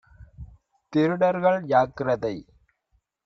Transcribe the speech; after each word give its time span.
திருடர்கள் 0.93 1.59
ஜாக்கிரதை 1.63 2.33